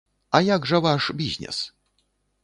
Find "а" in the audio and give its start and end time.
0.37-0.39